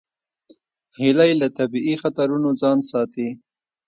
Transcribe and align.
هیلۍ 0.99 1.31
له 1.41 1.47
طبیعي 1.57 1.95
خطرونو 2.01 2.49
ځان 2.61 2.77
ساتي 2.91 3.27